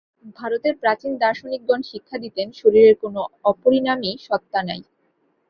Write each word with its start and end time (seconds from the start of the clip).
ভারতের 0.37 0.73
প্রাচীন 0.81 1.11
দার্শনিকগণ 1.17 1.81
শিক্ষা 1.91 2.17
দিতেন, 2.23 2.47
শরীরের 2.59 2.95
কোন 3.01 3.15
অপরিণামী 3.43 4.11
সত্তা 4.27 4.59
নাই। 4.69 4.81